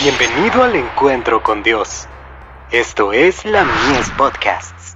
Bienvenido 0.00 0.62
al 0.62 0.76
encuentro 0.76 1.42
con 1.42 1.64
Dios. 1.64 2.06
Esto 2.70 3.12
es 3.12 3.44
la 3.44 3.64
Mies 3.64 4.08
Podcasts. 4.16 4.94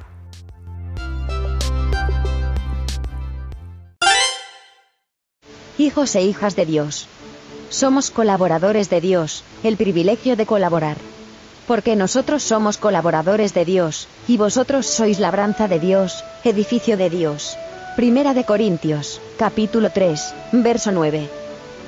Hijos 5.77 6.14
e 6.14 6.23
hijas 6.23 6.54
de 6.54 6.66
Dios. 6.66 7.09
Somos 7.68 8.12
colaboradores 8.12 8.91
de 8.91 9.00
Dios, 9.00 9.43
el 9.64 9.77
privilegio 9.77 10.36
de 10.36 10.46
colaborar. 10.46 10.98
Porque 11.66 11.96
nosotros 11.96 12.45
somos 12.45 12.77
colaboradores 12.77 13.55
de 13.55 13.64
Dios, 13.64 14.07
y 14.29 14.37
vosotros 14.37 14.87
sois 14.87 15.19
labranza 15.19 15.66
de 15.66 15.80
Dios, 15.80 16.23
edificio 16.45 16.96
de 16.96 17.11
Dios. 17.11 17.59
Primera 17.96 18.34
de 18.34 18.45
Corintios, 18.45 19.21
capítulo 19.37 19.91
3, 19.91 20.34
verso 20.53 20.93
9. 20.93 21.41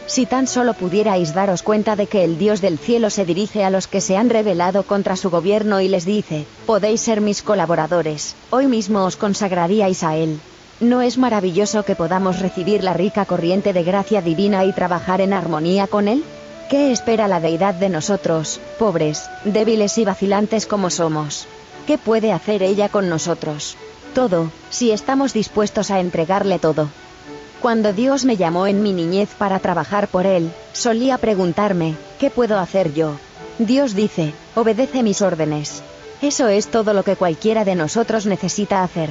Si 0.06 0.26
tan 0.26 0.46
solo 0.46 0.74
pudierais 0.74 1.34
daros 1.34 1.62
cuenta 1.62 1.96
de 1.96 2.06
que 2.06 2.24
el 2.24 2.36
Dios 2.36 2.60
del 2.60 2.78
cielo 2.78 3.08
se 3.08 3.24
dirige 3.24 3.64
a 3.64 3.70
los 3.70 3.86
que 3.86 4.02
se 4.02 4.16
han 4.16 4.28
rebelado 4.28 4.82
contra 4.82 5.16
su 5.16 5.30
gobierno 5.30 5.80
y 5.80 5.88
les 5.88 6.04
dice, 6.04 6.44
podéis 6.66 7.00
ser 7.00 7.20
mis 7.22 7.42
colaboradores, 7.42 8.36
hoy 8.50 8.66
mismo 8.66 9.04
os 9.04 9.16
consagraríais 9.16 10.02
a 10.02 10.16
Él. 10.16 10.40
¿No 10.80 11.00
es 11.00 11.16
maravilloso 11.16 11.84
que 11.84 11.96
podamos 11.96 12.40
recibir 12.40 12.84
la 12.84 12.92
rica 12.92 13.24
corriente 13.24 13.72
de 13.72 13.82
gracia 13.82 14.20
divina 14.20 14.64
y 14.64 14.72
trabajar 14.72 15.20
en 15.22 15.32
armonía 15.32 15.86
con 15.86 16.08
Él? 16.08 16.22
¿Qué 16.68 16.92
espera 16.92 17.28
la 17.28 17.40
deidad 17.40 17.74
de 17.74 17.88
nosotros, 17.88 18.60
pobres, 18.78 19.30
débiles 19.44 19.96
y 19.98 20.04
vacilantes 20.04 20.66
como 20.66 20.90
somos? 20.90 21.46
¿Qué 21.86 21.96
puede 21.96 22.32
hacer 22.32 22.62
ella 22.62 22.88
con 22.88 23.08
nosotros? 23.08 23.76
Todo, 24.14 24.50
si 24.70 24.90
estamos 24.90 25.32
dispuestos 25.32 25.90
a 25.90 26.00
entregarle 26.00 26.58
todo. 26.58 26.88
Cuando 27.64 27.94
Dios 27.94 28.26
me 28.26 28.36
llamó 28.36 28.66
en 28.66 28.82
mi 28.82 28.92
niñez 28.92 29.30
para 29.38 29.58
trabajar 29.58 30.08
por 30.08 30.26
Él, 30.26 30.52
solía 30.74 31.16
preguntarme, 31.16 31.94
¿qué 32.18 32.28
puedo 32.28 32.58
hacer 32.58 32.92
yo? 32.92 33.14
Dios 33.58 33.94
dice, 33.94 34.34
obedece 34.54 35.02
mis 35.02 35.22
órdenes. 35.22 35.82
Eso 36.20 36.48
es 36.48 36.66
todo 36.66 36.92
lo 36.92 37.04
que 37.04 37.16
cualquiera 37.16 37.64
de 37.64 37.74
nosotros 37.74 38.26
necesita 38.26 38.82
hacer. 38.82 39.08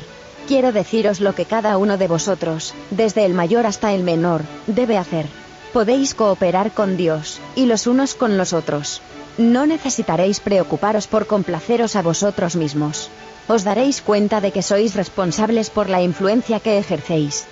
Quiero 0.48 0.72
deciros 0.72 1.20
lo 1.20 1.34
que 1.34 1.46
cada 1.46 1.80
uno 1.80 1.98
de 1.98 2.08
vosotros, 2.08 2.76
desde 2.92 3.26
el 3.26 3.34
mayor 3.34 3.66
hasta 3.66 3.92
el 3.92 4.04
menor, 4.04 4.44
debe 4.68 5.00
hacer. 5.00 5.26
Podéis 5.74 6.14
cooperar 6.14 6.74
con 6.74 6.96
Dios, 6.96 7.40
y 7.56 7.66
los 7.66 7.88
unos 7.88 8.14
con 8.14 8.38
los 8.38 8.54
otros. 8.54 9.02
No 9.40 9.66
necesitaréis 9.66 10.40
preocuparos 10.42 11.08
por 11.08 11.26
complaceros 11.26 11.96
a 11.96 12.04
vosotros 12.04 12.56
mismos. 12.56 13.10
Os 13.48 13.64
daréis 13.64 14.04
cuenta 14.04 14.42
de 14.42 14.52
que 14.52 14.62
sois 14.62 14.94
responsables 14.94 15.72
por 15.72 15.90
la 15.90 16.04
influencia 16.04 16.60
que 16.60 16.78
ejercéis. 16.78 17.48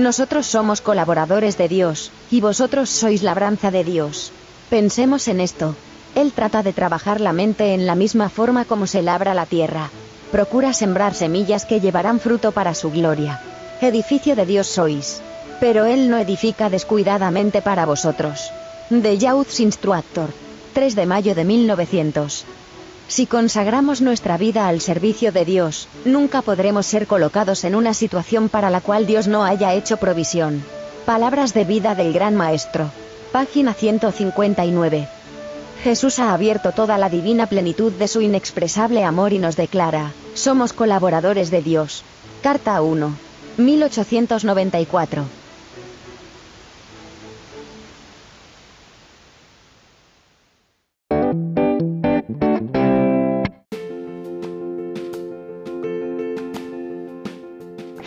Nosotros 0.00 0.46
somos 0.46 0.80
colaboradores 0.80 1.58
de 1.58 1.68
Dios, 1.68 2.10
y 2.30 2.40
vosotros 2.40 2.88
sois 2.88 3.22
labranza 3.22 3.70
de 3.70 3.84
Dios. 3.84 4.32
Pensemos 4.70 5.28
en 5.28 5.40
esto. 5.40 5.76
Él 6.14 6.32
trata 6.32 6.62
de 6.62 6.72
trabajar 6.72 7.20
la 7.20 7.34
mente 7.34 7.74
en 7.74 7.84
la 7.84 7.94
misma 7.94 8.30
forma 8.30 8.64
como 8.64 8.86
se 8.86 9.02
labra 9.02 9.34
la 9.34 9.44
tierra. 9.44 9.90
Procura 10.32 10.72
sembrar 10.72 11.12
semillas 11.12 11.66
que 11.66 11.80
llevarán 11.80 12.18
fruto 12.18 12.52
para 12.52 12.74
su 12.74 12.90
gloria. 12.90 13.42
Edificio 13.82 14.34
de 14.36 14.46
Dios 14.46 14.68
sois. 14.68 15.20
Pero 15.60 15.84
Él 15.84 16.08
no 16.08 16.16
edifica 16.16 16.70
descuidadamente 16.70 17.60
para 17.60 17.84
vosotros. 17.84 18.50
De 18.88 19.18
Youth 19.18 19.60
Instructor. 19.60 20.30
3 20.72 20.94
de 20.94 21.04
mayo 21.04 21.34
de 21.34 21.44
1900. 21.44 22.46
Si 23.10 23.26
consagramos 23.26 24.00
nuestra 24.00 24.38
vida 24.38 24.68
al 24.68 24.80
servicio 24.80 25.32
de 25.32 25.44
Dios, 25.44 25.88
nunca 26.04 26.42
podremos 26.42 26.86
ser 26.86 27.08
colocados 27.08 27.64
en 27.64 27.74
una 27.74 27.92
situación 27.92 28.48
para 28.48 28.70
la 28.70 28.80
cual 28.80 29.04
Dios 29.04 29.26
no 29.26 29.44
haya 29.44 29.74
hecho 29.74 29.96
provisión. 29.96 30.62
Palabras 31.06 31.52
de 31.52 31.64
vida 31.64 31.96
del 31.96 32.12
Gran 32.12 32.36
Maestro. 32.36 32.88
Página 33.32 33.74
159. 33.74 35.08
Jesús 35.82 36.20
ha 36.20 36.32
abierto 36.32 36.70
toda 36.70 36.98
la 36.98 37.08
divina 37.08 37.46
plenitud 37.46 37.90
de 37.90 38.06
su 38.06 38.20
inexpresable 38.20 39.02
amor 39.02 39.32
y 39.32 39.40
nos 39.40 39.56
declara, 39.56 40.12
somos 40.34 40.72
colaboradores 40.72 41.50
de 41.50 41.62
Dios. 41.62 42.04
Carta 42.44 42.80
1. 42.80 43.12
1894. 43.56 45.39